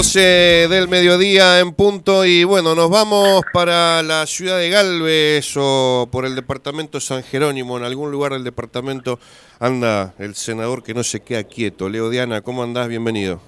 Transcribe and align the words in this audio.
12 0.00 0.68
del 0.70 0.88
mediodía 0.88 1.60
en 1.60 1.74
punto 1.74 2.24
y 2.24 2.42
bueno, 2.42 2.74
nos 2.74 2.88
vamos 2.88 3.42
para 3.52 4.02
la 4.02 4.24
ciudad 4.24 4.56
de 4.56 4.70
Galvez 4.70 5.54
o 5.58 6.08
por 6.10 6.24
el 6.24 6.34
departamento 6.34 7.00
San 7.00 7.22
Jerónimo. 7.22 7.76
En 7.76 7.84
algún 7.84 8.10
lugar 8.10 8.32
del 8.32 8.42
departamento 8.42 9.18
anda 9.58 10.14
el 10.18 10.34
senador 10.36 10.82
que 10.82 10.94
no 10.94 11.02
se 11.02 11.20
queda 11.20 11.44
quieto. 11.44 11.90
Leo 11.90 12.08
Diana, 12.08 12.40
¿cómo 12.40 12.62
andás? 12.62 12.88
Bienvenido. 12.88 13.40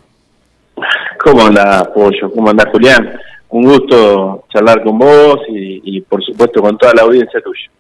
¿Cómo 1.25 1.47
andás, 1.47 1.89
Pollo? 1.89 2.31
¿Cómo 2.35 2.51
andás, 2.51 2.67
Julián? 2.71 3.19
Un 3.49 3.63
gusto 3.63 4.45
charlar 4.53 4.83
con 4.83 4.99
vos 4.99 5.39
y, 5.49 5.97
y 5.97 6.03
por 6.03 6.23
supuesto 6.23 6.61
con 6.61 6.77
toda 6.77 6.93
la 6.93 7.01
audiencia 7.05 7.41
tuya. 7.41 7.71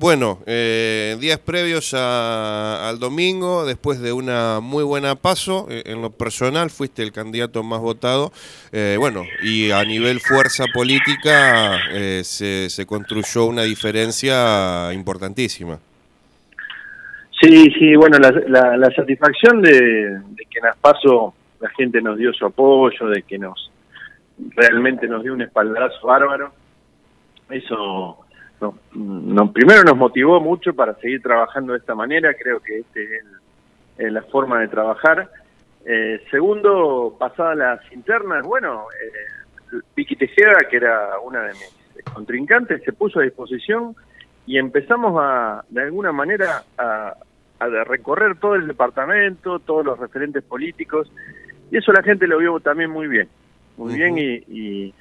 Bueno, 0.00 0.38
eh, 0.46 1.16
días 1.18 1.40
previos 1.40 1.92
al 1.92 3.00
domingo, 3.00 3.66
después 3.66 4.00
de 4.00 4.12
una 4.12 4.60
muy 4.60 4.84
buena 4.84 5.16
paso, 5.16 5.66
eh, 5.68 5.82
en 5.86 6.02
lo 6.02 6.10
personal 6.10 6.70
fuiste 6.70 7.02
el 7.02 7.10
candidato 7.10 7.64
más 7.64 7.80
votado, 7.80 8.30
eh, 8.70 8.94
bueno, 8.96 9.24
y 9.42 9.72
a 9.72 9.82
nivel 9.82 10.20
fuerza 10.20 10.66
política 10.72 11.80
se, 12.22 12.70
se, 12.70 12.86
construyó 12.86 13.46
una 13.46 13.62
diferencia 13.62 14.92
importantísima. 14.92 15.80
Sí, 17.40 17.68
sí, 17.76 17.96
bueno, 17.96 18.18
la, 18.18 18.76
la, 18.76 18.90
satisfacción 18.92 19.60
de, 19.62 20.20
que 20.48 20.58
en 20.60 20.64
las 20.64 20.76
paso 20.76 21.34
la 21.58 21.70
gente 21.70 22.00
nos 22.00 22.16
dio 22.18 22.32
su 22.32 22.46
apoyo, 22.46 23.08
de 23.08 23.22
que 23.22 23.36
nos 23.36 23.72
realmente 24.54 25.08
nos 25.08 25.24
dio 25.24 25.32
un 25.32 25.42
espaldarazo 25.42 26.06
bárbaro, 26.06 26.52
eso 27.50 28.27
no, 28.60 29.52
primero 29.52 29.84
nos 29.84 29.96
motivó 29.96 30.40
mucho 30.40 30.74
para 30.74 30.94
seguir 30.94 31.22
trabajando 31.22 31.72
de 31.72 31.78
esta 31.78 31.94
manera, 31.94 32.34
creo 32.34 32.60
que 32.60 32.80
esta 32.80 33.00
es, 33.00 34.12
la 34.12 34.22
forma 34.22 34.60
de 34.60 34.68
trabajar. 34.68 35.30
Eh, 35.84 36.20
segundo, 36.30 37.16
pasadas 37.18 37.56
las 37.56 37.92
internas, 37.92 38.44
bueno, 38.44 38.84
eh, 38.92 39.78
Vicky 39.96 40.16
Tejeda, 40.16 40.58
que 40.70 40.76
era 40.76 41.18
una 41.20 41.42
de 41.42 41.52
mis 41.52 42.04
contrincantes, 42.12 42.82
se 42.84 42.92
puso 42.92 43.20
a 43.20 43.22
disposición 43.22 43.94
y 44.46 44.58
empezamos 44.58 45.14
a, 45.20 45.64
de 45.68 45.82
alguna 45.82 46.12
manera, 46.12 46.62
a, 46.76 47.14
recorrer 47.86 48.38
todo 48.38 48.54
el 48.54 48.68
departamento, 48.68 49.58
todos 49.58 49.84
los 49.84 49.98
referentes 49.98 50.44
políticos, 50.44 51.10
y 51.72 51.76
eso 51.76 51.92
la 51.92 52.04
gente 52.04 52.28
lo 52.28 52.38
vio 52.38 52.60
también 52.60 52.88
muy 52.88 53.08
bien, 53.08 53.28
muy 53.76 53.94
bien 53.94 54.16
y 54.16 54.44
y 54.46 54.94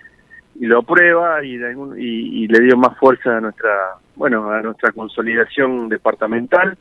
lo 0.65 0.79
aprueba 0.79 1.43
y, 1.43 1.55
y, 1.97 2.47
le 2.47 2.59
dio 2.61 2.77
más 2.77 2.97
fuerza 2.97 3.37
a 3.37 3.41
nuestra 3.41 3.95
bueno 4.15 4.49
a 4.49 4.61
nuestra 4.61 4.91
consolidación 4.91 5.89
departamental. 5.89 6.77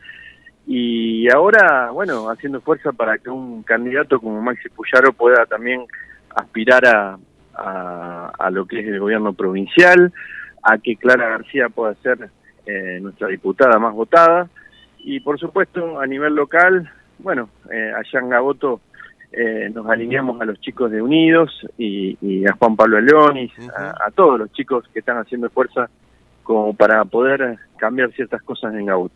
Y 0.67 1.31
ahora 1.31 1.91
bueno 1.91 2.31
haciendo 2.31 2.61
fuerza 2.61 2.93
para 2.93 3.19
que 3.19 3.31
un 3.31 3.63
candidato 3.63 4.19
como 4.19 4.41
Maxi 4.41 4.69
Puyaro 4.71 5.13
pueda 5.13 5.45
también 5.47 5.85
aspirar 6.35 6.87
a, 6.87 7.19
a, 8.39 8.51
lo 8.51 8.67
que 8.67 8.81
es 8.81 8.87
el 8.87 9.01
gobierno 9.01 9.33
provincial 9.33 10.13
a 10.63 10.79
que 10.79 10.97
Clara 10.97 11.29
García 11.31 11.69
pueda 11.69 11.95
ser 11.97 12.31
eh, 12.67 12.99
nuestra 13.01 13.29
diputada 13.29 13.79
más 13.79 13.95
votada. 13.95 14.49
Y 14.99 15.21
por 15.21 15.39
supuesto 15.39 16.01
a 16.01 16.07
nivel 16.07 16.35
local 16.35 16.91
bueno 17.19 17.51
eh, 17.71 17.93
allá 17.95 18.21
en 18.21 18.31
Gaboto 18.31 18.81
eh, 19.33 19.71
nos 19.75 19.87
alineamos 19.89 20.41
a 20.41 20.45
los 20.45 20.61
chicos 20.61 20.91
de 20.91 21.03
Unidos 21.03 21.51
y, 21.77 22.47
a 22.47 22.53
Juan 22.53 22.77
Pablo 22.77 23.01
León 23.01 23.37
y 23.37 23.51
a, 23.77 24.11
todos 24.15 24.39
los 24.39 24.53
chicos 24.53 24.85
que 24.93 25.01
están 25.01 25.19
haciendo 25.19 25.51
fuerza 25.51 25.91
como 26.43 26.75
para 26.75 27.05
poder 27.05 27.59
cambiar 27.77 28.13
ciertas 28.13 28.43
cosas 28.43 28.75
en 28.75 28.87
Gaut. 28.87 29.13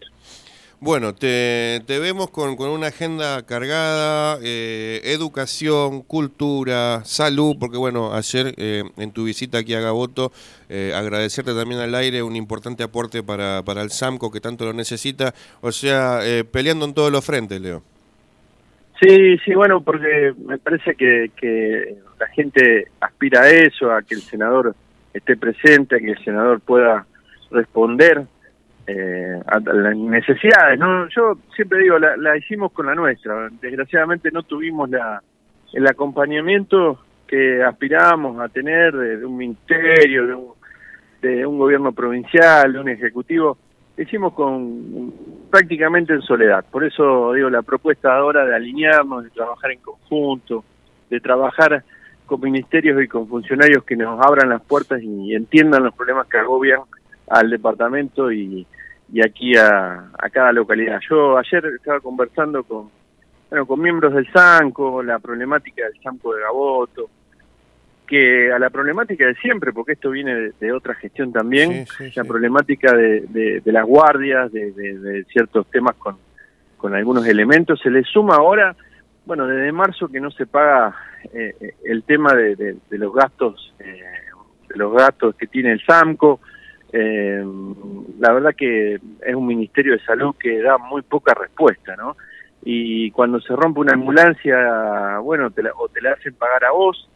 Bueno, 0.80 1.14
te, 1.14 1.82
vemos 1.86 2.30
con, 2.30 2.58
una 2.58 2.86
agenda 2.86 3.44
cargada, 3.44 4.38
eh, 4.42 5.00
educación, 5.04 6.02
cultura, 6.02 7.02
salud, 7.04 7.56
porque 7.60 7.76
bueno, 7.76 8.14
ayer 8.14 8.54
eh, 8.56 8.84
en 8.96 9.12
tu 9.12 9.24
visita 9.24 9.58
aquí 9.58 9.74
a 9.74 9.80
Gaboto, 9.80 10.32
agradecerte 10.68 11.54
también 11.54 11.80
al 11.80 11.94
aire 11.94 12.22
un 12.22 12.34
importante 12.34 12.82
aporte 12.82 13.22
para, 13.22 13.62
para 13.62 13.82
el 13.82 13.90
SAMCO 13.90 14.30
que 14.30 14.40
tanto 14.40 14.64
lo 14.64 14.72
necesita, 14.72 15.34
o 15.60 15.70
sea, 15.70 16.20
peleando 16.50 16.86
en 16.86 16.94
todos 16.94 17.12
los 17.12 17.24
frentes, 17.24 17.60
Leo. 17.60 17.82
Sí, 19.00 19.38
sí, 19.38 19.54
bueno, 19.54 19.80
porque 19.80 20.34
me 20.44 20.58
parece 20.58 20.94
que, 20.94 21.30
que 21.34 21.96
la 22.18 22.26
gente 22.28 22.88
aspira 23.00 23.42
a 23.42 23.48
eso, 23.48 23.90
a 23.90 24.02
que 24.02 24.14
el 24.14 24.20
senador 24.20 24.74
esté 25.14 25.36
presente, 25.38 25.96
a 25.96 25.98
que 25.98 26.10
el 26.10 26.24
senador 26.24 26.60
pueda 26.60 27.06
responder 27.50 28.26
eh, 28.86 29.40
a 29.46 29.58
las 29.60 29.96
necesidades. 29.96 30.78
¿no? 30.78 31.08
Yo 31.08 31.38
siempre 31.56 31.78
digo, 31.78 31.98
la, 31.98 32.16
la, 32.18 32.36
hicimos 32.36 32.72
con 32.72 32.86
la 32.86 32.94
nuestra. 32.94 33.48
Desgraciadamente 33.62 34.30
no 34.30 34.42
tuvimos 34.42 34.90
la, 34.90 35.22
el 35.72 35.86
acompañamiento 35.86 37.00
que 37.26 37.62
aspirábamos 37.62 38.38
a 38.40 38.48
tener 38.48 38.92
de, 38.94 39.24
un 39.24 39.36
ministerio, 39.36 40.26
de 40.26 40.34
un, 40.34 40.52
de 41.22 41.46
un 41.46 41.58
gobierno 41.58 41.92
provincial, 41.92 42.72
de 42.72 42.80
un 42.80 42.88
ejecutivo 42.88 43.56
hicimos 44.02 44.32
con 44.32 45.12
prácticamente 45.50 46.14
en 46.14 46.22
soledad. 46.22 46.64
Por 46.70 46.84
eso 46.84 47.32
digo 47.32 47.50
la 47.50 47.62
propuesta 47.62 48.16
ahora 48.16 48.44
de 48.44 48.54
alinearnos, 48.54 49.24
de 49.24 49.30
trabajar 49.30 49.72
en 49.72 49.80
conjunto, 49.80 50.64
de 51.10 51.20
trabajar 51.20 51.84
con 52.26 52.40
ministerios 52.40 53.02
y 53.02 53.08
con 53.08 53.28
funcionarios 53.28 53.84
que 53.84 53.96
nos 53.96 54.24
abran 54.24 54.48
las 54.48 54.62
puertas 54.62 55.02
y 55.02 55.34
entiendan 55.34 55.82
los 55.82 55.94
problemas 55.94 56.28
que 56.28 56.38
agobian 56.38 56.80
al 57.28 57.50
departamento 57.50 58.32
y, 58.32 58.66
y 59.12 59.20
aquí 59.20 59.56
a, 59.56 60.10
a, 60.18 60.30
cada 60.30 60.52
localidad. 60.52 61.00
Yo 61.08 61.36
ayer 61.36 61.66
estaba 61.76 62.00
conversando 62.00 62.62
con 62.64 62.90
bueno, 63.50 63.66
con 63.66 63.80
miembros 63.80 64.14
del 64.14 64.30
SANCO, 64.32 65.02
la 65.02 65.18
problemática 65.18 65.84
del 65.84 66.00
SANCO 66.00 66.34
de 66.34 66.42
Gaboto, 66.42 67.10
que 68.10 68.52
a 68.52 68.58
la 68.58 68.70
problemática 68.70 69.24
de 69.24 69.36
siempre, 69.36 69.72
porque 69.72 69.92
esto 69.92 70.10
viene 70.10 70.50
de, 70.58 70.72
otra 70.72 70.96
gestión 70.96 71.32
también, 71.32 71.86
la 72.16 72.24
problemática 72.24 72.92
de, 72.92 73.60
de, 73.64 73.72
las 73.72 73.86
guardias, 73.86 74.50
de, 74.50 75.24
ciertos 75.30 75.70
temas 75.70 75.94
con, 75.94 76.16
con 76.76 76.92
algunos 76.92 77.24
elementos, 77.28 77.78
se 77.80 77.88
le 77.88 78.02
suma 78.02 78.34
ahora, 78.34 78.74
bueno, 79.24 79.46
desde 79.46 79.70
marzo 79.70 80.08
que 80.08 80.18
no 80.18 80.32
se 80.32 80.46
paga 80.46 80.92
eh, 81.32 81.74
el 81.84 82.02
tema 82.02 82.34
de, 82.34 82.78
los 82.90 83.14
gastos, 83.14 83.72
eh, 83.78 84.02
de 84.68 84.76
los 84.76 84.92
gastos 84.92 85.36
que 85.36 85.46
tiene 85.46 85.70
el 85.70 85.80
SAMCO, 85.86 86.40
eh, 86.92 87.44
la 88.18 88.32
verdad 88.32 88.56
que 88.56 88.94
es 88.94 89.34
un 89.36 89.46
Ministerio 89.46 89.92
de 89.92 90.04
Salud 90.04 90.34
que 90.36 90.60
da 90.60 90.78
muy 90.78 91.02
poca 91.02 91.32
respuesta, 91.32 91.94
¿no? 91.94 92.16
Y 92.64 93.12
cuando 93.12 93.40
se 93.40 93.54
rompe 93.54 93.78
una 93.78 93.94
ambulancia, 93.94 95.18
bueno, 95.20 95.52
te 95.52 95.62
o 95.76 95.88
te 95.88 96.02
la 96.02 96.10
hacen 96.10 96.34
pagar 96.34 96.64
a 96.64 96.72
vos, 96.72 97.08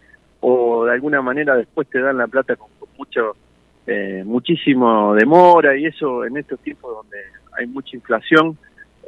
o 0.47 0.84
de 0.84 0.93
alguna 0.93 1.22
manera 1.22 1.56
después 1.56 1.88
te 1.88 2.00
dan 2.00 2.19
la 2.19 2.27
plata 2.27 2.55
con, 2.56 2.69
mucho 2.99 3.34
eh, 3.87 4.22
muchísimo 4.25 5.15
demora 5.15 5.77
y 5.77 5.87
eso 5.87 6.25
en 6.25 6.37
estos 6.37 6.60
tiempos 6.60 6.94
donde 6.97 7.16
hay 7.59 7.66
mucha 7.66 7.97
inflación 7.97 8.56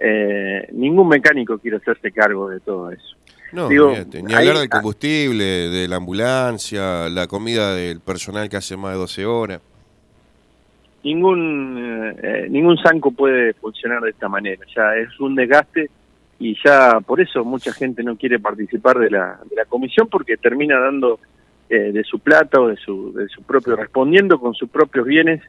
eh, 0.00 0.66
ningún 0.72 1.08
mecánico 1.08 1.58
quiere 1.58 1.76
hacerse 1.76 2.10
cargo 2.10 2.48
de 2.48 2.60
todo 2.60 2.90
eso 2.90 3.16
no, 3.52 3.68
Digo, 3.68 3.92
ni 4.24 4.34
hablar 4.34 4.58
del 4.58 4.68
combustible, 4.68 5.44
de 5.44 5.86
la 5.86 5.96
ambulancia, 5.96 7.08
la 7.08 7.28
comida 7.28 7.76
del 7.76 8.00
personal 8.00 8.48
que 8.48 8.56
hace 8.56 8.76
más 8.76 8.92
de 8.92 8.98
12 8.98 9.24
horas. 9.24 9.60
Ningún 11.04 12.16
eh, 12.20 12.48
ningún 12.50 12.76
zanco 12.76 13.12
puede 13.12 13.54
funcionar 13.54 14.02
de 14.02 14.10
esta 14.10 14.28
manera, 14.28 14.66
ya 14.74 14.96
es 14.96 15.20
un 15.20 15.36
desgaste 15.36 15.88
y 16.38 16.56
ya 16.64 17.00
por 17.00 17.20
eso 17.20 17.44
mucha 17.44 17.72
gente 17.72 18.02
no 18.02 18.16
quiere 18.16 18.38
participar 18.38 18.98
de 18.98 19.10
la, 19.10 19.40
de 19.48 19.56
la 19.56 19.64
comisión 19.64 20.08
porque 20.08 20.36
termina 20.36 20.78
dando 20.78 21.18
eh, 21.68 21.92
de 21.92 22.04
su 22.04 22.18
plata 22.18 22.60
o 22.60 22.68
de 22.68 22.76
su, 22.76 23.12
de 23.12 23.28
su 23.28 23.42
propio, 23.42 23.76
respondiendo 23.76 24.38
con 24.38 24.54
sus 24.54 24.68
propios 24.68 25.06
bienes 25.06 25.42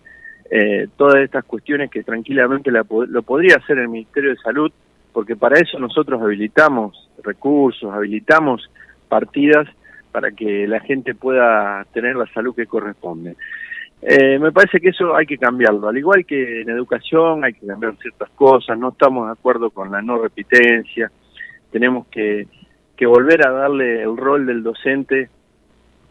eh, 0.50 0.88
todas 0.96 1.18
estas 1.18 1.44
cuestiones 1.44 1.92
que 1.92 2.04
tranquilamente 2.04 2.72
la, 2.72 2.86
lo 2.90 3.22
podría 3.24 3.58
hacer 3.58 3.78
el 3.80 3.90
Ministerio 3.90 4.32
de 4.32 4.38
Salud 4.38 4.72
porque 5.12 5.36
para 5.36 5.60
eso 5.60 5.80
nosotros 5.80 6.22
habilitamos 6.22 7.10
recursos, 7.24 7.92
habilitamos 7.92 8.70
partidas 9.10 9.68
para 10.12 10.32
que 10.32 10.68
la 10.68 10.80
gente 10.80 11.16
pueda 11.16 11.86
tener 11.94 12.16
la 12.16 12.28
salud 12.34 12.56
que 12.56 12.68
corresponde. 12.68 13.36
Eh, 14.02 14.38
me 14.38 14.52
parece 14.52 14.80
que 14.80 14.90
eso 14.90 15.16
hay 15.16 15.26
que 15.26 15.38
cambiarlo, 15.38 15.88
al 15.88 15.98
igual 15.98 16.24
que 16.26 16.62
en 16.62 16.70
educación 16.70 17.44
hay 17.44 17.54
que 17.54 17.66
cambiar 17.66 17.98
ciertas 17.98 18.30
cosas, 18.32 18.78
no 18.78 18.90
estamos 18.90 19.26
de 19.26 19.32
acuerdo 19.32 19.72
con 19.72 19.92
la 19.92 20.02
no 20.04 20.22
repitencia, 20.22 21.12
tenemos 21.72 22.06
que, 22.08 22.48
que 22.96 23.06
volver 23.08 23.48
a 23.48 23.52
darle 23.52 24.04
el 24.04 24.16
rol 24.16 24.46
del 24.46 24.62
docente 24.62 25.30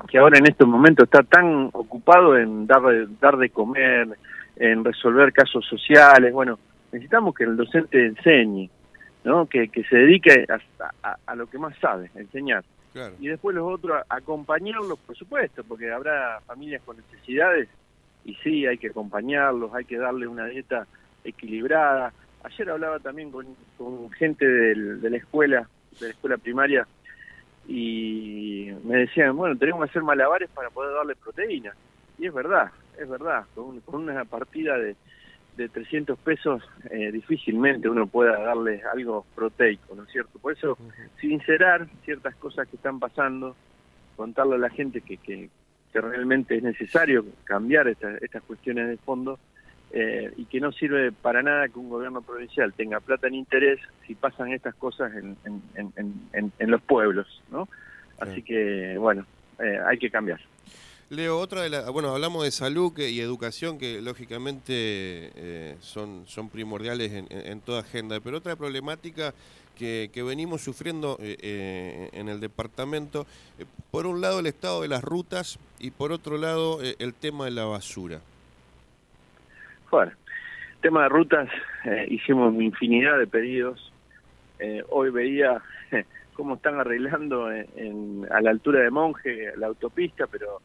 que 0.09 0.19
ahora 0.19 0.39
en 0.39 0.47
estos 0.47 0.69
momentos 0.69 1.05
está 1.05 1.23
tan 1.23 1.71
ocupado 1.73 2.37
en 2.37 2.67
dar, 2.67 2.83
dar 3.21 3.37
de 3.37 3.51
comer, 3.51 4.09
en 4.57 4.85
resolver 4.85 5.33
casos 5.33 5.65
sociales, 5.67 6.33
bueno, 6.33 6.59
necesitamos 6.93 7.35
que 7.35 7.45
el 7.45 7.57
docente 7.57 8.05
enseñe, 8.05 8.69
¿no? 9.25 9.47
que, 9.47 9.69
que 9.69 9.85
se 9.85 9.97
dedique 9.97 10.47
a, 11.03 11.17
a 11.25 11.35
lo 11.35 11.47
que 11.47 11.59
más 11.59 11.77
sabe, 11.79 12.11
enseñar. 12.15 12.65
Y 13.21 13.29
después 13.29 13.55
los 13.55 13.73
otros, 13.73 14.03
acompañarlos, 14.09 14.99
por 14.99 15.17
supuesto, 15.17 15.63
porque 15.65 15.91
habrá 15.91 16.41
familias 16.47 16.83
con 16.85 16.97
necesidades 16.97 17.69
y 18.25 18.35
sí, 18.37 18.67
hay 18.67 18.79
que 18.79 18.89
acompañarlos, 18.89 19.73
hay 19.75 19.85
que 19.85 19.99
darle 19.99 20.27
una 20.27 20.47
dieta 20.47 20.87
equilibrada. 21.25 22.13
Ayer 22.43 22.71
hablaba 22.71 22.99
también 22.99 23.31
con, 23.31 23.47
con 23.77 24.11
gente 24.13 24.47
de 24.47 25.11
la 25.11 25.17
escuela, 25.17 25.69
de 26.01 26.07
la 26.07 26.13
escuela 26.13 26.37
primaria, 26.37 26.87
y 27.69 28.71
me 28.85 28.99
decían, 28.99 29.37
bueno, 29.37 29.57
tenemos 29.57 29.85
que 29.85 29.91
hacer 29.91 30.03
malabares 30.03 30.49
para 30.51 30.71
poder 30.71 30.95
darle 30.95 31.17
proteína. 31.17 31.75
Y 32.19 32.27
es 32.27 32.35
verdad, 32.35 32.71
es 32.99 33.09
verdad, 33.09 33.45
con, 33.55 33.83
una 33.87 34.25
partida 34.25 34.79
de, 34.79 34.97
de 35.57 35.69
300 35.69 36.19
pesos 36.19 36.63
eh, 36.91 37.11
difícilmente 37.11 37.89
uno 37.89 38.07
pueda 38.07 38.39
darle 38.39 38.83
algo 38.93 39.25
proteico, 39.35 39.95
¿no 39.95 40.05
es 40.05 40.11
cierto? 40.11 40.39
Por 40.39 40.53
eso, 40.53 40.77
sincerar 41.21 41.89
ciertas 42.05 42.35
cosas 42.37 42.69
que 42.69 42.77
están 42.77 42.99
pasando, 42.99 43.57
contarle 44.17 44.57
a 44.57 44.59
la 44.59 44.71
gente 44.71 45.01
que, 45.01 45.17
que, 45.17 45.49
realmente 45.93 46.55
es 46.55 46.63
necesario 46.63 47.25
cambiar 47.45 47.89
estas 47.89 48.43
cuestiones 48.47 48.87
de 48.87 48.99
fondo 48.99 49.39
eh, 49.93 50.31
y 50.37 50.45
que 50.45 50.61
no 50.61 50.71
sirve 50.71 51.11
para 51.11 51.43
nada 51.43 51.69
que 51.69 51.79
un 51.79 51.89
gobierno 51.89 52.21
provincial 52.21 52.75
tenga 52.75 53.01
plata 53.01 53.29
en 53.29 53.35
interés 53.35 53.81
si 54.07 54.15
pasan 54.15 54.53
estas 54.53 54.75
cosas 54.75 55.11
en, 55.15 55.39
en, 55.75 56.71
los 56.71 56.83
pueblos, 56.83 57.43
¿no? 57.51 57.67
Así 58.21 58.43
que, 58.43 58.99
bueno, 58.99 59.25
eh, 59.59 59.79
hay 59.87 59.97
que 59.97 60.11
cambiar. 60.11 60.39
Leo, 61.09 61.39
otra 61.39 61.63
de 61.63 61.71
las, 61.71 61.89
bueno, 61.91 62.11
hablamos 62.11 62.43
de 62.45 62.51
salud 62.51 62.93
y 62.99 63.21
educación 63.21 63.79
que 63.79 64.01
lógicamente 64.03 64.73
eh, 64.73 65.77
son, 65.81 66.27
son 66.27 66.49
primordiales 66.49 67.13
en, 67.13 67.61
toda 67.61 67.81
agenda, 67.81 68.19
pero 68.21 68.39
otra 68.39 68.57
problemática 68.57 69.33
que, 69.79 70.11
que 70.13 70.23
venimos 70.25 70.63
sufriendo 70.63 71.17
en 71.21 72.29
el 72.29 72.41
departamento, 72.41 73.27
por 73.93 74.07
un 74.07 74.21
lado 74.21 74.41
el 74.41 74.47
estado 74.47 74.83
de 74.83 74.89
las 74.89 75.05
rutas 75.05 75.61
y 75.79 75.93
por 75.93 76.11
otro 76.11 76.39
lado 76.39 76.81
el 76.83 77.15
tema 77.15 77.45
de 77.45 77.53
la 77.53 77.67
basura. 77.67 78.21
Bueno, 79.91 80.13
tema 80.81 81.03
de 81.03 81.09
rutas, 81.09 81.49
eh, 81.85 82.07
hicimos 82.11 82.55
infinidad 82.55 83.19
de 83.19 83.27
pedidos. 83.27 83.93
Eh, 84.59 84.85
hoy 84.89 85.11
veía 85.11 85.61
cómo 86.35 86.55
están 86.55 86.79
arreglando 86.79 87.51
en, 87.51 88.27
a 88.31 88.41
la 88.41 88.51
altura 88.51 88.81
de 88.81 88.91
Monje 88.91 89.53
la 89.57 89.67
autopista, 89.69 90.27
pero 90.27 90.61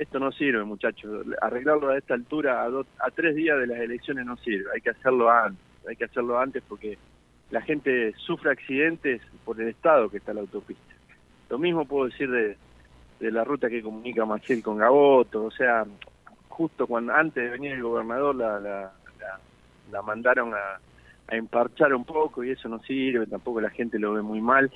esto 0.00 0.18
no 0.18 0.32
sirve, 0.32 0.64
muchachos. 0.64 1.26
Arreglarlo 1.42 1.90
a 1.90 1.98
esta 1.98 2.14
altura, 2.14 2.62
a, 2.64 2.68
a 2.68 3.10
tres 3.10 3.34
días 3.36 3.58
de 3.58 3.66
las 3.66 3.80
elecciones, 3.80 4.24
no 4.24 4.34
sirve. 4.38 4.64
Hay 4.74 4.80
que 4.80 4.88
hacerlo 4.88 5.30
antes. 5.30 5.62
Hay 5.86 5.94
que 5.94 6.06
hacerlo 6.06 6.38
antes 6.38 6.62
porque 6.66 6.96
la 7.50 7.60
gente 7.60 8.14
sufre 8.16 8.50
accidentes 8.50 9.20
por 9.44 9.60
el 9.60 9.68
estado 9.68 10.08
que 10.08 10.16
está 10.16 10.32
la 10.32 10.40
autopista. 10.40 10.94
Lo 11.50 11.58
mismo 11.58 11.84
puedo 11.84 12.06
decir 12.06 12.30
de, 12.30 12.56
la 13.30 13.44
ruta 13.44 13.68
que 13.68 13.82
comunica 13.82 14.24
Maciel 14.24 14.62
con 14.62 14.78
Gaboto. 14.78 15.44
O 15.44 15.50
sea, 15.50 15.84
justo 16.48 16.86
cuando 16.86 17.12
antes 17.12 17.44
de 17.44 17.50
venir 17.50 17.72
el 17.72 17.82
gobernador 17.82 18.34
la, 18.34 18.58
la, 18.58 18.92
la, 19.92 20.00
mandaron 20.00 20.54
a, 20.54 20.80
a, 21.28 21.36
emparchar 21.36 21.92
un 21.92 22.06
poco 22.06 22.42
y 22.42 22.52
eso 22.52 22.70
no 22.70 22.78
sirve, 22.78 23.26
tampoco 23.26 23.60
la 23.60 23.68
gente 23.68 23.98
lo 23.98 24.14
ve 24.14 24.22
muy 24.22 24.40
mal. 24.40 24.72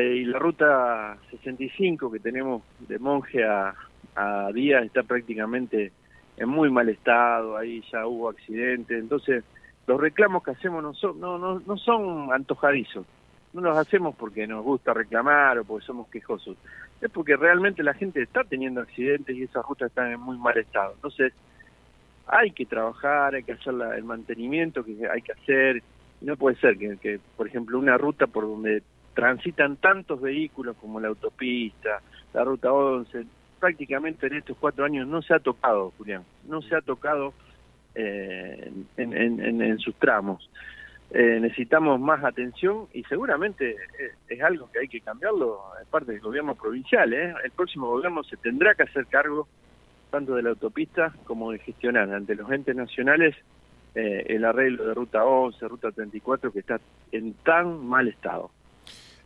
y 0.00 0.24
la 0.24 0.38
ruta 0.38 1.18
65 1.32 2.12
que 2.12 2.20
tenemos 2.20 2.62
de 2.78 2.96
Monje 3.00 3.44
a, 3.44 3.74
a 4.14 4.50
Díaz 4.52 4.84
está 4.84 5.02
prácticamente 5.02 5.92
en 6.36 6.48
muy 6.48 6.70
mal 6.70 6.88
estado, 6.88 7.56
ahí 7.56 7.82
ya 7.92 8.06
hubo 8.06 8.28
accidentes, 8.28 8.98
entonces 8.98 9.44
los 9.86 10.00
reclamos 10.00 10.42
que 10.42 10.52
hacemos 10.52 10.82
no 10.82 10.94
son, 10.94 11.20
no, 11.20 11.38
no, 11.38 11.60
no 11.60 11.76
son 11.76 12.32
antojadizos, 12.32 13.06
no 13.52 13.60
los 13.60 13.76
hacemos 13.76 14.14
porque 14.16 14.46
nos 14.46 14.64
gusta 14.64 14.94
reclamar 14.94 15.58
o 15.58 15.64
porque 15.64 15.86
somos 15.86 16.08
quejosos, 16.08 16.56
es 17.00 17.10
porque 17.10 17.36
realmente 17.36 17.82
la 17.82 17.94
gente 17.94 18.22
está 18.22 18.44
teniendo 18.44 18.80
accidentes 18.80 19.36
y 19.36 19.42
esas 19.42 19.64
rutas 19.64 19.88
están 19.88 20.12
en 20.12 20.20
muy 20.20 20.36
mal 20.36 20.56
estado. 20.58 20.92
Entonces, 20.94 21.32
hay 22.26 22.52
que 22.52 22.66
trabajar, 22.66 23.34
hay 23.34 23.42
que 23.42 23.52
hacer 23.52 23.74
el 23.96 24.04
mantenimiento 24.04 24.84
que 24.84 25.08
hay 25.10 25.22
que 25.22 25.32
hacer. 25.32 25.82
No 26.20 26.36
puede 26.36 26.56
ser 26.56 26.76
que, 26.76 27.18
por 27.36 27.48
ejemplo, 27.48 27.78
una 27.78 27.96
ruta 27.98 28.26
por 28.26 28.44
donde 28.44 28.82
transitan 29.14 29.76
tantos 29.76 30.20
vehículos 30.20 30.76
como 30.80 31.00
la 31.00 31.08
autopista, 31.08 32.00
la 32.32 32.44
ruta 32.44 32.72
11, 32.72 33.24
prácticamente 33.60 34.26
en 34.26 34.34
estos 34.34 34.56
cuatro 34.58 34.84
años 34.84 35.06
no 35.06 35.22
se 35.22 35.34
ha 35.34 35.38
tocado, 35.38 35.92
Julián, 35.98 36.24
no 36.48 36.62
se 36.62 36.74
ha 36.74 36.80
tocado 36.80 37.32
eh, 37.94 38.72
en 38.96 39.78
sus 39.78 39.94
tramos. 39.96 40.48
Eh, 41.12 41.38
necesitamos 41.40 41.98
más 41.98 42.22
atención 42.22 42.86
y 42.92 43.02
seguramente 43.04 43.72
eh, 43.72 44.12
es, 44.28 44.40
algo 44.42 44.70
que 44.70 44.78
hay 44.78 44.88
que 44.88 45.00
cambiarlo 45.00 45.60
en 45.80 45.86
parte 45.88 46.12
del 46.12 46.20
gobierno 46.20 46.54
provincial. 46.54 47.12
¿eh? 47.12 47.34
El 47.42 47.50
próximo 47.50 47.88
gobierno 47.88 48.22
se 48.22 48.36
tendrá 48.36 48.76
que 48.76 48.84
hacer 48.84 49.06
cargo 49.06 49.48
tanto 50.10 50.36
de 50.36 50.42
la 50.42 50.50
autopista 50.50 51.12
como 51.24 51.50
de 51.50 51.58
gestionar 51.58 52.12
ante 52.12 52.36
los 52.36 52.50
entes 52.50 52.76
nacionales 52.76 53.36
el 53.92 54.44
arreglo 54.44 54.86
de 54.86 54.94
Ruta 54.94 55.24
11, 55.24 55.66
Ruta 55.66 55.90
34, 55.90 56.52
que 56.52 56.60
está 56.60 56.80
en 57.10 57.34
tan 57.42 57.84
mal 57.84 58.06
estado. 58.06 58.52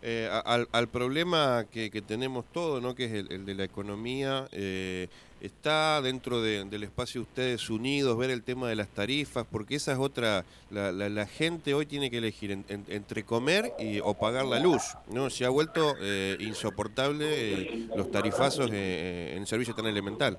Eh, 0.07 0.29
al, 0.45 0.69
al, 0.73 0.89
problema 0.89 1.65
que, 1.73 1.91
que, 1.91 2.03
tenemos 2.03 2.45
todo, 2.53 2.79
¿no? 2.79 2.95
que 2.95 3.07
es 3.07 3.13
el, 3.31 3.47
de 3.47 3.55
la 3.55 3.65
economía, 3.65 4.45
eh, 4.53 5.09
está 5.41 6.03
dentro 6.03 6.43
del 6.43 6.83
espacio 6.83 7.23
de 7.23 7.27
ustedes 7.27 7.71
unidos, 7.71 8.19
ver 8.19 8.29
el 8.29 8.43
tema 8.43 8.69
de 8.69 8.77
las 8.77 8.89
tarifas, 8.89 9.47
porque 9.51 9.77
esa 9.77 9.93
es 9.93 9.99
otra, 9.99 10.45
la, 10.71 10.93
la, 10.93 11.27
gente 11.27 11.73
hoy 11.73 11.87
tiene 11.87 12.11
que 12.11 12.19
elegir 12.19 12.51
entre 12.69 13.23
comer 13.23 13.73
y, 13.79 13.99
o 14.01 14.13
pagar 14.13 14.45
la 14.45 14.61
luz, 14.61 14.83
¿no? 15.11 15.31
Se 15.31 15.47
ha 15.47 15.49
vuelto 15.49 15.95
eh, 16.03 16.37
insoportable 16.39 17.87
los 17.97 18.11
tarifazos 18.11 18.71
en 18.71 19.39
un 19.39 19.47
servicio 19.47 19.75
tan 19.75 19.87
elemental. 19.87 20.37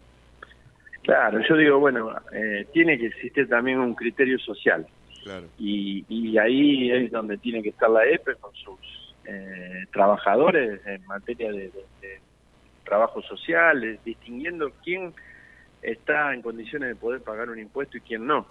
Claro, 1.01 1.39
yo 1.49 1.57
digo, 1.57 1.79
bueno, 1.79 2.13
tiene 2.71 2.99
que 2.99 3.07
existir 3.07 3.49
también 3.49 3.79
un 3.79 3.95
criterio 3.95 4.37
social. 4.37 4.85
Claro. 5.23 5.47
Y, 5.57 6.05
y 6.07 6.37
ahí 6.37 6.91
es 6.91 7.11
donde 7.11 7.39
tiene 7.39 7.63
que 7.63 7.69
estar 7.69 7.89
la 7.89 8.05
EPE 8.05 8.35
con 8.35 8.53
sus 8.53 8.94
eh, 9.27 9.85
trabajadores 9.91 10.85
en 10.85 11.05
materia 11.05 11.51
de, 11.51 11.71
trabajo 12.83 13.21
social, 13.23 13.99
distinguiendo 14.05 14.71
quién 14.83 15.11
está 15.81 16.33
en 16.35 16.43
condiciones 16.43 16.89
de 16.89 16.95
poder 16.95 17.21
pagar 17.21 17.49
un 17.49 17.57
impuesto 17.57 17.97
y 17.97 18.01
quién 18.01 18.27
no. 18.27 18.45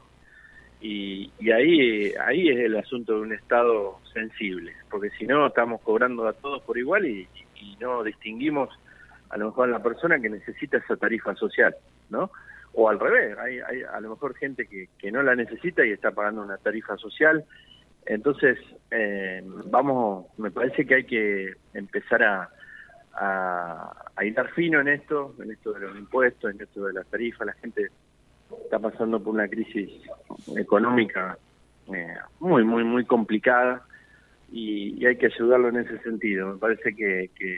Y, 0.81 1.31
ahí 1.53 2.12
ahí 2.15 2.49
es 2.49 2.59
el 2.59 2.76
asunto 2.76 3.15
de 3.15 3.21
un 3.21 3.32
Estado 3.32 4.00
sensible, 4.12 4.75
porque 4.91 5.10
si 5.10 5.25
no 5.25 5.46
estamos 5.46 5.81
cobrando 5.82 6.27
a 6.27 6.32
todos 6.32 6.63
por 6.65 6.77
igual 6.77 7.06
y, 7.06 7.29
no 7.81 8.03
distinguimos 8.03 8.69
a 9.31 9.39
lo 9.39 9.46
mejor 9.46 9.69
a 9.69 9.72
la 9.72 9.82
persona 9.82 10.20
que 10.20 10.29
necesita 10.29 10.77
esa 10.77 10.96
tarifa 10.96 11.34
social, 11.34 11.75
¿no? 12.10 12.31
O 12.75 12.91
al 12.91 13.01
revés, 13.01 13.39
hay, 13.39 13.58
hay 13.58 13.82
a 13.82 14.01
lo 14.01 14.10
mejor 14.10 14.34
gente 14.34 14.67
que, 14.67 14.89
que 14.99 15.10
no 15.10 15.22
la 15.22 15.34
necesita 15.34 15.84
y 15.84 15.93
está 15.93 16.10
pagando 16.10 16.43
una 16.43 16.58
tarifa 16.58 16.96
social 16.99 17.44
entonces, 18.06 18.58
eh, 18.91 19.43
vamos, 19.67 20.27
me 20.39 20.51
parece 20.51 20.87
que 20.87 20.94
hay 20.94 21.05
que 21.05 21.55
empezar 21.73 22.23
a, 22.23 22.49
a, 23.15 24.11
a 24.17 24.44
fino 24.55 24.81
en 24.81 24.89
esto, 24.89 25.34
en 25.43 25.51
esto 25.51 25.73
de 25.73 25.81
los 25.81 25.96
impuestos, 25.96 26.55
en 26.55 26.61
esto 26.61 26.84
de 26.84 26.93
las 26.93 27.06
tarifas. 27.06 27.46
La 27.46 27.55
gente 27.55 27.91
está 28.65 28.79
pasando 28.79 29.23
por 29.23 29.34
una 29.34 29.49
crisis 29.49 29.91
económica 30.56 31.39
eh, 31.93 32.15
muy, 32.41 32.65
muy, 32.65 32.84
muy 32.84 33.05
complicada 33.05 33.87
y, 34.51 35.05
hay 35.05 35.17
que 35.17 35.27
ayudarlo 35.27 35.69
en 35.69 35.77
ese 35.77 35.99
sentido. 35.99 36.53
Me 36.53 36.58
parece 36.58 36.94
que, 36.94 37.31
que 37.37 37.55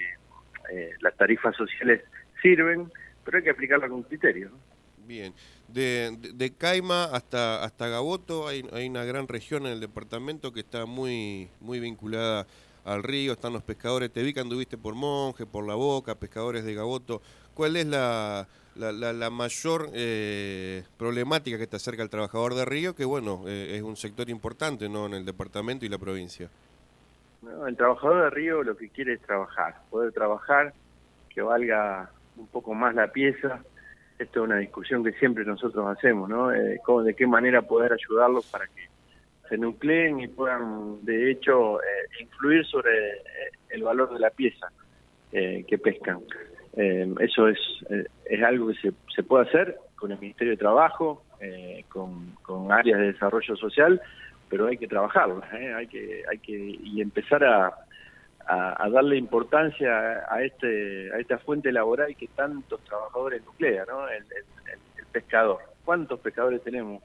eh, 0.72 0.90
las 1.00 1.16
tarifas 1.16 1.56
sociales 1.56 2.02
sirven, 2.40 2.90
pero 3.24 3.38
hay 3.38 3.44
que 3.44 3.50
aplicarlas 3.50 3.90
con 3.90 4.02
criterio. 4.02 4.50
Bien, 5.06 5.32
de, 5.68 6.16
de, 6.34 6.52
Caima 6.52 7.04
hasta, 7.04 7.62
hasta 7.62 7.86
Gaboto 7.86 8.48
hay, 8.48 8.68
hay 8.72 8.88
una 8.88 9.04
gran 9.04 9.28
región 9.28 9.64
en 9.66 9.72
el 9.72 9.80
departamento 9.80 10.52
que 10.52 10.60
está 10.60 10.84
muy, 10.84 11.48
muy 11.60 11.78
vinculada 11.78 12.44
al 12.84 13.04
río, 13.04 13.32
están 13.32 13.52
los 13.52 13.62
pescadores, 13.62 14.12
te 14.12 14.22
vi 14.22 14.34
que 14.34 14.40
anduviste 14.40 14.76
por 14.76 14.94
Monje, 14.94 15.46
por 15.46 15.64
La 15.64 15.74
Boca, 15.74 16.16
pescadores 16.16 16.64
de 16.64 16.74
Gaboto. 16.74 17.22
¿Cuál 17.54 17.76
es 17.76 17.86
la, 17.86 18.48
la, 18.74 19.30
mayor 19.30 19.90
eh, 19.92 20.82
problemática 20.98 21.56
que 21.56 21.66
te 21.66 21.76
acerca 21.76 22.02
al 22.02 22.10
trabajador 22.10 22.54
de 22.54 22.64
río? 22.64 22.94
Que 22.96 23.04
bueno, 23.04 23.44
eh, 23.46 23.76
es 23.76 23.82
un 23.82 23.96
sector 23.96 24.28
importante 24.28 24.88
¿no? 24.88 25.06
en 25.06 25.14
el 25.14 25.24
departamento 25.24 25.84
y 25.84 25.88
la 25.88 25.98
provincia. 25.98 26.48
el 27.66 27.76
trabajador 27.76 28.24
de 28.24 28.30
río 28.30 28.62
lo 28.64 28.76
que 28.76 28.88
quiere 28.88 29.14
es 29.14 29.20
trabajar, 29.22 29.82
poder 29.88 30.12
trabajar, 30.12 30.74
que 31.28 31.42
valga 31.42 32.10
un 32.36 32.46
poco 32.48 32.74
más 32.74 32.94
la 32.94 33.12
pieza, 33.12 33.62
esto 34.18 34.40
es 34.40 34.44
una 34.46 34.58
discusión 34.58 35.04
que 35.04 35.12
siempre 35.12 35.44
nosotros 35.44 35.86
hacemos, 35.86 36.28
¿no? 36.28 36.52
Eh, 36.52 36.80
de 37.04 37.14
qué 37.14 37.26
manera 37.26 37.62
poder 37.62 37.92
ayudarlos 37.92 38.46
para 38.46 38.66
que 38.66 38.88
se 39.48 39.58
nucleen 39.58 40.20
y 40.20 40.28
puedan, 40.28 41.04
de 41.04 41.30
hecho, 41.30 41.80
eh, 41.80 41.84
influir 42.20 42.64
sobre 42.66 43.10
eh, 43.10 43.22
el 43.70 43.82
valor 43.82 44.12
de 44.12 44.20
la 44.20 44.30
pieza 44.30 44.68
que 45.32 45.76
pescan. 45.76 46.20
eso 46.72 47.48
es, 47.48 47.58
es 48.24 48.42
algo 48.42 48.68
que 48.68 48.74
se, 48.76 48.92
se 49.14 49.22
puede 49.22 49.46
hacer 49.46 49.76
con 49.96 50.10
el 50.10 50.18
Ministerio 50.18 50.52
de 50.52 50.56
Trabajo, 50.56 51.24
con, 51.88 52.30
con 52.40 52.72
áreas 52.72 53.00
de 53.00 53.12
desarrollo 53.12 53.54
social, 53.54 54.00
pero 54.48 54.68
hay 54.68 54.78
que 54.78 54.88
trabajarlo, 54.88 55.42
hay 55.52 55.86
que, 55.88 56.22
hay 56.30 56.38
que 56.38 56.56
y 56.56 57.02
empezar 57.02 57.44
a, 57.44 57.85
a, 58.48 58.88
darle 58.90 59.16
importancia 59.16 60.24
a 60.28 60.42
este 60.42 61.12
a 61.12 61.18
esta 61.18 61.38
fuente 61.38 61.72
laboral 61.72 62.14
que 62.16 62.28
tantos 62.28 62.80
trabajadores 62.84 63.44
nuclea, 63.44 63.84
¿no? 63.86 64.08
El, 64.08 64.24
pescador. 65.12 65.60
¿Cuántos 65.82 66.20
pescadores 66.20 66.62
tenemos? 66.62 67.02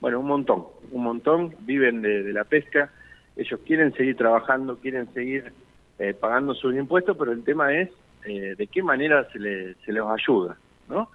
Bueno, 0.00 0.20
un 0.20 0.26
montón, 0.26 0.68
un 0.90 1.02
montón 1.02 1.54
viven 1.60 2.00
de, 2.00 2.32
la 2.32 2.44
pesca. 2.44 2.90
Ellos 3.36 3.60
quieren 3.66 3.92
seguir 3.92 4.16
trabajando, 4.16 4.78
quieren 4.78 5.12
seguir 5.12 5.52
eh, 5.98 6.14
pagando 6.14 6.54
sus 6.54 6.74
impuestos, 6.74 7.14
pero 7.18 7.30
el 7.30 7.44
tema 7.44 7.74
es 7.74 7.90
eh, 8.24 8.54
de 8.56 8.66
qué 8.68 8.82
manera 8.82 9.28
se, 9.32 9.38
le, 9.38 9.74
se 9.84 9.92
les 9.92 10.02
ayuda, 10.02 10.56
¿no? 10.88 11.10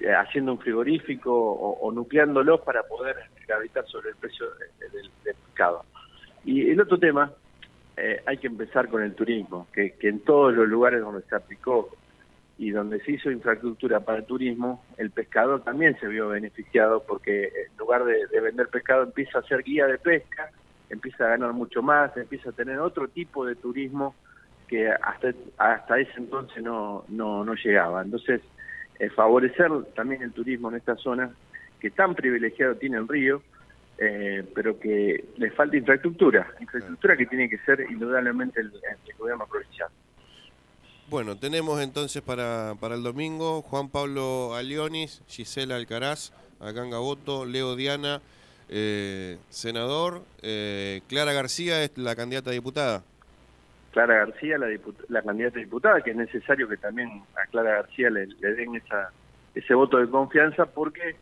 Eh, 0.00 0.12
haciendo 0.12 0.52
un 0.52 0.58
frigorífico 0.58 1.32
o, 1.32 1.90
nucleándolos 1.90 2.60
para 2.60 2.82
poder 2.82 3.16
gravitar 3.48 3.86
sobre 3.86 4.10
el 4.10 4.16
precio 4.16 4.44
del, 4.78 5.10
pescado. 5.24 5.86
Y 6.44 6.70
el 6.70 6.78
otro 6.82 6.98
tema, 6.98 7.32
hay 8.26 8.36
que 8.38 8.46
empezar 8.46 8.88
con 8.88 9.02
el 9.02 9.14
turismo, 9.14 9.68
que, 9.72 9.92
que 9.92 10.08
en 10.08 10.20
todos 10.20 10.54
los 10.54 10.68
lugares 10.68 11.00
donde 11.00 11.22
se 11.22 11.34
aplicó 11.34 11.90
y 12.58 12.70
donde 12.70 13.00
se 13.00 13.12
hizo 13.12 13.30
infraestructura 13.30 14.00
para 14.00 14.18
el 14.18 14.24
turismo, 14.24 14.82
el 14.96 15.10
pescador 15.10 15.62
también 15.62 15.98
se 16.00 16.06
vio 16.06 16.28
beneficiado 16.28 17.02
porque 17.06 17.44
en 17.44 17.76
lugar 17.78 18.04
de, 18.04 18.40
vender 18.40 18.68
pescado 18.68 19.02
empieza 19.02 19.40
a 19.40 19.42
ser 19.42 19.62
guía 19.62 19.86
de 19.86 19.98
pesca, 19.98 20.50
empieza 20.88 21.24
a 21.24 21.28
ganar 21.28 21.52
mucho 21.52 21.82
más, 21.82 22.16
empieza 22.16 22.50
a 22.50 22.52
tener 22.52 22.78
otro 22.78 23.08
tipo 23.08 23.44
de 23.44 23.56
turismo 23.56 24.14
que 24.68 24.88
hasta 24.88 25.32
hasta 25.58 26.00
ese 26.00 26.12
entonces 26.16 26.62
no 26.62 27.04
no, 27.08 27.44
no 27.44 27.54
llegaba. 27.54 28.02
Entonces, 28.02 28.40
eh, 28.98 29.10
favorecer 29.10 29.70
también 29.94 30.22
el 30.22 30.32
turismo 30.32 30.70
en 30.70 30.76
esta 30.76 30.96
zona 30.96 31.30
que 31.78 31.90
tan 31.90 32.14
privilegiado 32.14 32.76
tiene 32.76 32.96
el 32.96 33.06
río, 33.06 33.42
eh, 33.98 34.44
pero 34.54 34.78
que 34.78 35.24
le 35.36 35.50
falta 35.52 35.76
infraestructura, 35.76 36.54
infraestructura 36.60 37.16
que 37.16 37.26
tiene 37.26 37.48
que 37.48 37.58
ser 37.58 37.80
indudablemente 37.90 38.60
el 38.60 38.72
gobierno 39.18 39.46
provincial. 39.46 39.88
Bueno, 41.08 41.36
tenemos 41.36 41.80
entonces 41.80 42.20
para, 42.20 42.74
para 42.80 42.96
el 42.96 43.04
domingo 43.04 43.62
Juan 43.62 43.88
Pablo 43.88 44.56
Alionis, 44.56 45.22
Gisela 45.28 45.76
Alcaraz, 45.76 46.32
acá 46.58 46.82
en 46.82 46.90
Gaboto, 46.90 47.44
Leo 47.44 47.76
Diana, 47.76 48.20
eh, 48.68 49.38
senador, 49.48 50.22
eh, 50.42 51.02
Clara 51.08 51.32
García 51.32 51.84
es 51.84 51.96
la 51.96 52.16
candidata 52.16 52.50
a 52.50 52.54
diputada. 52.54 53.04
Clara 53.92 54.16
García, 54.26 54.58
la, 54.58 54.66
la 55.08 55.22
candidata 55.22 55.58
a 55.58 55.60
diputada, 55.60 56.00
que 56.00 56.10
es 56.10 56.16
necesario 56.16 56.68
que 56.68 56.76
también 56.76 57.22
a 57.36 57.48
Clara 57.52 57.76
García 57.76 58.10
le, 58.10 58.26
den 58.26 58.74
esa, 58.74 59.12
ese 59.54 59.74
voto 59.74 59.98
de 59.98 60.10
confianza 60.10 60.66
porque, 60.66 61.14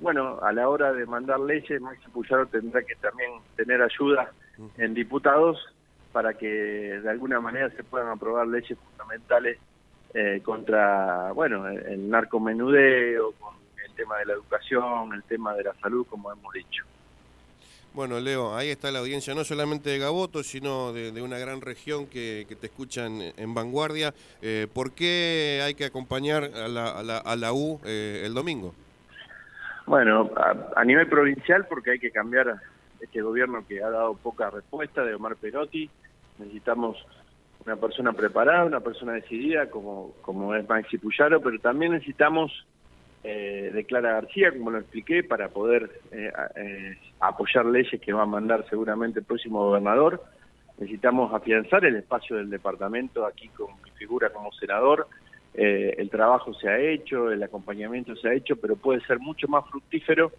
bueno, 0.00 0.38
a 0.42 0.52
la 0.52 0.68
hora 0.68 0.92
de 0.92 1.06
mandar 1.06 1.40
leyes, 1.40 1.80
Maxi 1.80 2.08
Puyaro 2.10 2.46
tendrá 2.46 2.82
que 2.82 2.94
también 2.96 3.32
tener 3.56 3.82
ayuda 3.82 4.32
en 4.76 4.94
diputados 4.94 5.58
para 6.12 6.34
que 6.34 6.46
de 6.46 7.10
alguna 7.10 7.40
manera 7.40 7.70
se 7.70 7.84
puedan 7.84 8.08
aprobar 8.08 8.46
leyes 8.46 8.78
fundamentales 8.78 9.58
eh, 10.14 10.40
contra, 10.44 11.32
bueno, 11.32 11.68
el 11.68 12.08
narcomenudeo, 12.08 13.32
con 13.32 13.54
el 13.84 13.92
tema 13.94 14.18
de 14.18 14.26
la 14.26 14.32
educación, 14.34 15.12
el 15.12 15.22
tema 15.24 15.54
de 15.54 15.64
la 15.64 15.74
salud, 15.74 16.06
como 16.08 16.32
hemos 16.32 16.52
dicho. 16.54 16.84
Bueno, 17.94 18.20
Leo, 18.20 18.54
ahí 18.54 18.70
está 18.70 18.92
la 18.92 19.00
audiencia, 19.00 19.34
no 19.34 19.44
solamente 19.44 19.90
de 19.90 19.98
Gaboto, 19.98 20.42
sino 20.44 20.92
de, 20.92 21.20
una 21.20 21.38
gran 21.38 21.60
región 21.60 22.06
que, 22.06 22.46
te 22.60 22.66
escuchan 22.66 23.20
en 23.36 23.54
vanguardia. 23.54 24.14
Eh, 24.40 24.68
¿Por 24.72 24.92
qué 24.92 25.62
hay 25.64 25.74
que 25.74 25.86
acompañar 25.86 26.44
a 26.44 26.68
la, 26.68 26.90
a 26.90 27.36
la, 27.36 27.52
U 27.52 27.80
eh, 27.84 28.22
el 28.24 28.34
domingo? 28.34 28.74
Bueno, 29.88 30.30
a, 30.36 30.80
a, 30.80 30.84
nivel 30.84 31.08
provincial, 31.08 31.66
porque 31.66 31.92
hay 31.92 31.98
que 31.98 32.10
cambiar 32.10 32.54
este 33.00 33.22
gobierno 33.22 33.64
que 33.66 33.82
ha 33.82 33.88
dado 33.88 34.14
poca 34.14 34.50
respuesta 34.50 35.02
de 35.02 35.14
Omar 35.14 35.36
Perotti. 35.36 35.88
Necesitamos 36.38 36.98
una 37.64 37.76
persona 37.76 38.12
preparada, 38.12 38.66
una 38.66 38.80
persona 38.80 39.14
decidida 39.14 39.70
como, 39.70 40.12
como 40.20 40.54
es 40.54 40.68
Maxi 40.68 40.98
Puyaro, 40.98 41.40
pero 41.40 41.58
también 41.58 41.92
necesitamos 41.92 42.52
eh, 43.24 43.70
de 43.72 43.84
Clara 43.84 44.12
García, 44.12 44.52
como 44.52 44.70
lo 44.70 44.78
expliqué, 44.78 45.24
para 45.24 45.48
poder 45.48 45.90
eh, 46.12 46.30
eh, 46.56 46.98
apoyar 47.20 47.64
leyes 47.64 47.98
que 47.98 48.12
va 48.12 48.24
a 48.24 48.26
mandar 48.26 48.66
seguramente 48.68 49.20
el 49.20 49.24
próximo 49.24 49.64
gobernador. 49.64 50.22
Necesitamos 50.78 51.32
afianzar 51.32 51.86
el 51.86 51.96
espacio 51.96 52.36
del 52.36 52.50
departamento 52.50 53.24
aquí 53.24 53.48
con 53.48 53.68
mi 53.82 53.90
figura 53.92 54.28
como 54.30 54.52
senador. 54.52 55.08
El 55.60 56.08
trabajo 56.08 56.54
se 56.54 56.68
ha 56.68 56.78
hecho, 56.78 57.32
el 57.32 57.42
acompañamiento 57.42 58.14
se 58.14 58.28
ha 58.28 58.34
hecho, 58.34 58.56
pero 58.56 58.76
puede 58.76 59.00
ser 59.00 59.18
mucho 59.18 59.48
más 59.48 59.68
fructífero 59.68 60.30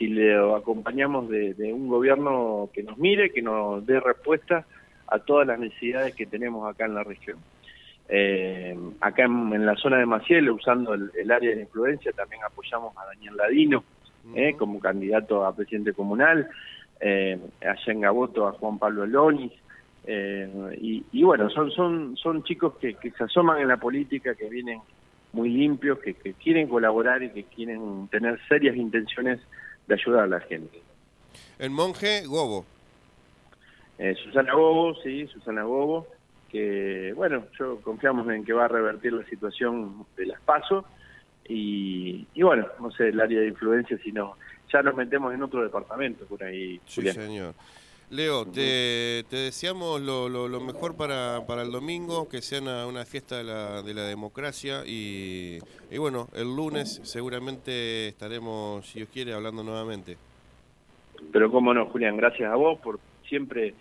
si 0.00 0.06
le 0.06 0.34
acompañamos 0.56 1.28
de, 1.28 1.72
un 1.74 1.86
gobierno 1.86 2.70
que 2.72 2.82
nos 2.82 2.96
mire, 2.96 3.30
que 3.30 3.42
nos 3.42 3.84
dé 3.84 4.00
respuesta 4.00 4.64
a 5.06 5.18
todas 5.18 5.46
las 5.46 5.58
necesidades 5.58 6.14
que 6.14 6.24
tenemos 6.24 6.66
acá 6.66 6.86
en 6.86 6.94
la 6.94 7.04
región. 7.04 7.38
Eh, 8.08 8.76
acá 9.00 9.24
en, 9.24 9.66
la 9.66 9.76
zona 9.76 9.98
de 9.98 10.06
Maciel, 10.06 10.50
usando 10.50 10.94
el, 10.94 11.30
área 11.30 11.54
de 11.54 11.60
influencia, 11.60 12.12
también 12.12 12.42
apoyamos 12.42 12.96
a 12.96 13.04
Daniel 13.06 13.36
Ladino 13.36 13.84
eh, 14.34 14.54
como 14.56 14.80
candidato 14.80 15.44
a 15.44 15.54
presidente 15.54 15.92
comunal, 15.92 16.48
eh, 16.98 17.38
allá 17.60 17.92
en 17.92 18.00
Gaboto 18.00 18.48
a 18.48 18.52
Juan 18.52 18.78
Pablo 18.78 19.04
Lonis, 19.06 19.52
y, 20.06 21.22
bueno, 21.22 21.50
son, 21.50 21.70
son, 21.70 22.16
son 22.16 22.42
chicos 22.44 22.74
que, 22.80 22.96
se 23.16 23.24
asoman 23.24 23.60
en 23.60 23.68
la 23.68 23.76
política, 23.76 24.34
que 24.34 24.48
vienen 24.48 24.80
muy 25.32 25.48
limpios, 25.50 25.98
que 26.00 26.14
quieren 26.34 26.68
colaborar 26.68 27.22
y 27.22 27.30
que 27.30 27.44
quieren 27.44 28.08
tener 28.08 28.38
serias 28.48 28.76
intenciones 28.76 29.40
de 29.86 29.94
ayudar 29.94 30.24
a 30.24 30.26
la 30.26 30.40
gente. 30.40 30.80
El 31.58 31.70
monje 31.70 32.24
Gobo. 32.26 32.64
Eh, 33.98 34.14
Susana 34.24 34.54
Gobo, 34.54 34.94
sí, 35.02 35.26
Susana 35.26 35.64
Gobo, 35.64 36.06
que 36.48 37.12
bueno, 37.14 37.44
yo 37.58 37.80
confiamos 37.82 38.26
en 38.30 38.44
que 38.44 38.54
va 38.54 38.64
a 38.64 38.68
revertir 38.68 39.12
la 39.12 39.24
situación 39.26 40.06
de 40.16 40.26
las 40.26 40.40
pasos 40.40 40.84
y, 41.46 42.24
bueno, 42.40 42.66
no 42.80 42.90
sé 42.92 43.08
el 43.08 43.20
área 43.20 43.40
de 43.40 43.48
influencia, 43.48 43.98
sino 44.02 44.36
ya 44.72 44.82
nos 44.82 44.94
metemos 44.94 45.34
en 45.34 45.42
otro 45.42 45.62
departamento 45.62 46.24
por 46.24 46.42
ahí. 46.44 46.80
Sí, 46.86 47.02
señor. 47.10 47.54
Leo, 48.10 48.44
te, 48.44 49.24
deseamos 49.30 50.00
lo, 50.00 50.28
lo, 50.28 50.60
mejor 50.60 50.96
para, 50.96 51.46
para, 51.46 51.62
el 51.62 51.70
domingo, 51.70 52.28
que 52.28 52.42
sea 52.42 52.60
una, 52.60 53.04
fiesta 53.04 53.38
de 53.38 53.44
la, 53.44 53.82
de 53.82 53.94
la 53.94 54.02
democracia 54.02 54.82
y, 54.84 55.58
y, 55.92 55.98
bueno, 55.98 56.26
el 56.34 56.54
lunes 56.56 57.00
seguramente 57.04 58.08
estaremos, 58.08 58.84
si 58.86 58.98
Dios 58.98 59.10
quiere, 59.12 59.32
hablando 59.32 59.62
nuevamente. 59.62 60.16
Pero 61.32 61.52
cómo 61.52 61.72
no, 61.72 61.86
Julián, 61.86 62.16
gracias 62.16 62.50
a 62.50 62.56
vos 62.56 62.80
por 62.80 62.98
siempre 63.28 63.74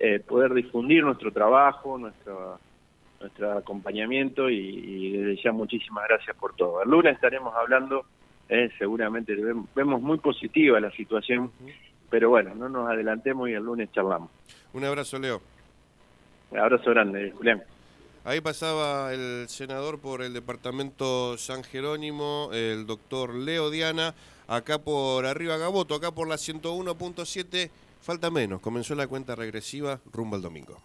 eh, 0.00 0.18
poder 0.18 0.54
difundir 0.54 1.04
nuestro 1.04 1.32
trabajo, 1.32 1.98
nuestro, 1.98 2.58
nuestro 3.20 3.52
acompañamiento 3.52 4.50
y, 4.50 5.12
desde 5.12 5.42
ya 5.42 5.52
muchísimas 5.52 6.08
gracias 6.08 6.36
por 6.36 6.56
todo. 6.56 6.82
El 6.82 6.90
lunes 6.90 7.14
estaremos 7.14 7.54
hablando, 7.54 8.06
eh, 8.48 8.70
seguramente 8.76 9.36
vemos 9.76 10.02
muy 10.02 10.18
positiva 10.18 10.80
la 10.80 10.90
situación. 10.90 11.52
Pero 12.10 12.30
bueno, 12.30 12.54
no 12.54 12.68
nos 12.68 12.88
adelantemos 12.88 13.48
y 13.48 13.52
el 13.52 13.62
lunes 13.62 13.90
charlamos. 13.92 14.30
Un 14.72 14.84
abrazo, 14.84 15.18
Leo. 15.18 15.42
Un 16.50 16.58
abrazo 16.58 16.90
grande, 16.90 17.32
Julián. 17.36 17.62
Ahí 18.24 18.40
pasaba 18.40 19.12
el 19.12 19.48
senador 19.48 20.00
por 20.00 20.22
el 20.22 20.34
departamento 20.34 21.38
San 21.38 21.64
Jerónimo, 21.64 22.50
el 22.52 22.86
doctor 22.86 23.34
Leo 23.34 23.70
Diana, 23.70 24.14
acá 24.46 24.78
por 24.78 25.24
arriba 25.24 25.56
Gaboto, 25.56 25.94
acá 25.94 26.10
por 26.10 26.28
la 26.28 26.34
101.7, 26.34 27.70
falta 28.02 28.30
menos, 28.30 28.60
comenzó 28.60 28.94
la 28.94 29.06
cuenta 29.06 29.34
regresiva 29.34 30.00
rumbo 30.12 30.36
al 30.36 30.42
domingo. 30.42 30.78